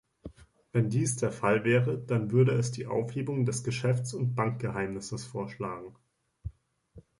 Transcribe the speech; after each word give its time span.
Wenn 0.71 0.89
dies 0.89 1.17
der 1.17 1.31
Fall 1.31 1.63
wäre, 1.63 1.95
dann 1.99 2.31
würde 2.31 2.53
es 2.53 2.71
die 2.71 2.87
Aufhebung 2.87 3.45
des 3.45 3.63
Geschäfts- 3.63 4.15
und 4.15 4.33
Bankgeheimnisses 4.33 5.25
vorschlagen. 5.25 5.95